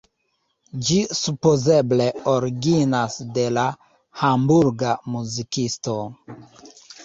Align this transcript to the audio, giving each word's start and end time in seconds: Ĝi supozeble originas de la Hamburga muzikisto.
Ĝi 0.87 0.95
supozeble 1.17 2.07
originas 2.33 3.19
de 3.37 3.45
la 3.61 3.69
Hamburga 4.25 4.99
muzikisto. 5.17 5.99